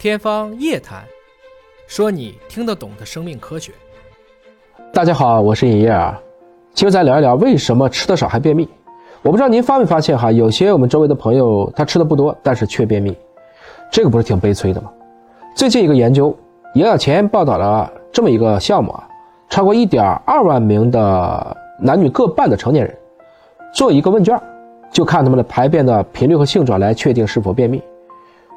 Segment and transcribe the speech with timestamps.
[0.00, 1.02] 天方夜谭，
[1.86, 3.70] 说你听得懂的生命科学。
[4.94, 6.18] 大家好，我是尹烨啊。
[6.72, 8.66] 今儿咱聊一聊为什么吃的少还便秘。
[9.20, 13.14] 我不知道您发没发现哈，有些我们周围的朋友他吃的不多，但是却便秘，
[13.92, 14.90] 这个不是挺悲催的吗？
[15.54, 16.34] 最近一个研究，
[16.76, 19.06] 营养前报道了这么一个项目啊，
[19.50, 22.96] 超过一点二万名的男女各半的成年人，
[23.74, 24.40] 做一个问卷，
[24.90, 27.82] 就看他们的排便的频率和性状来确定是否便秘。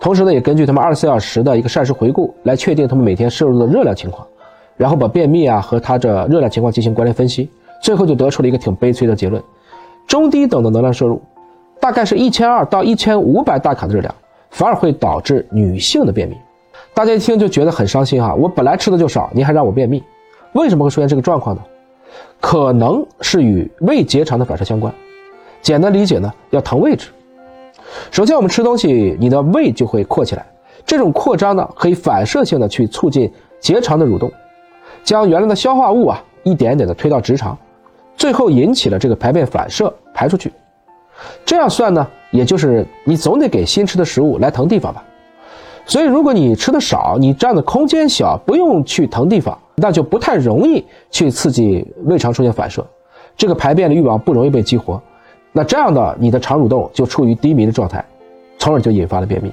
[0.00, 4.26] 同时呢，也根据他们二十四小时的一个膳食回顾来确定他们每天摄入的热量情况，
[4.76, 7.50] 然后把便秘啊和他的热量情况进行关联分析，
[7.82, 9.42] 最后就得出了一个挺悲催的结论：
[10.06, 11.20] 中低等的能量摄入，
[11.78, 14.14] 大概是一千二到一千五百大卡的热量，
[14.48, 16.34] 反而会导致女性的便秘。
[16.94, 20.02] 大家一听就觉得很伤心哈，我本来吃的就少，您还让我便秘，
[20.54, 21.62] 为什么会出现这个状况呢？
[22.40, 24.92] 可能是与胃结肠的反射相关。
[25.60, 27.10] 简单理解呢，要腾位置。
[28.10, 30.46] 首先，我们吃东西，你的胃就会扩起来。
[30.86, 34.30] 这种扩张呢，可以反射性的去促进结肠的蠕动，
[35.04, 37.56] 将原来的消化物啊一点一点的推到直肠，
[38.16, 40.52] 最后引起了这个排便反射排出去。
[41.44, 45.04] 这样算呢，也就是你总得给新吃的食物来腾地方吧。
[45.84, 52.86] 所以，如果你吃的少，你占的空间小，不用去腾地方，那就不太容易去刺激胃肠出现反射，
[53.36, 55.02] 这个排便的欲望不容易被激活。
[55.52, 58.04] 那这样的，你的肠蠕动就处于低迷的状态，
[58.58, 59.50] 从而就引发了便秘。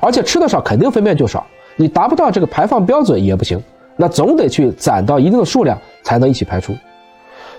[0.00, 1.46] 而且吃的少，肯定粪便就少，
[1.76, 3.62] 你达不到这个排放标准也不行，
[3.96, 6.74] 那总得去攒到一定的数量才能一起排出。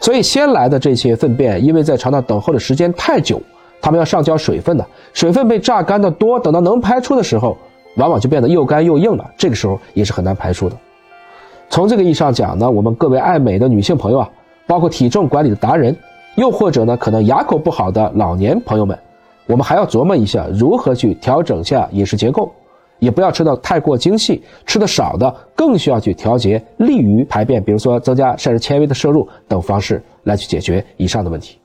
[0.02, 3.40] 所以先来的这些粪便，因为在肠道等候的时间太久，
[3.80, 7.56] 它们要上交水分的，水分被榨干的多，等到能排出的时候，
[7.98, 10.76] 往往就变得又干又硬了，这个时候也是很难排出的。
[11.70, 14.30] 从这个意义上讲呢，我们各位爱美的女性朋友啊，
[14.68, 15.96] 包括体重管理的达人。
[16.36, 18.98] 又或者呢，可能牙口不好的老年朋友们，
[19.45, 22.52] 我们还要琢磨一下如何去调整下饮食结构，
[23.00, 31.59] 也不要吃的太过精细，吃的少的更需要去调节，利于排便，比如说增加膳食纤维的摄入等方式来去解决以上的问题。